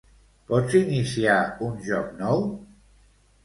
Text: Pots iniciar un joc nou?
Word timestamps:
Pots 0.51 0.77
iniciar 0.79 1.37
un 1.69 1.77
joc 1.91 2.11
nou? 2.25 2.45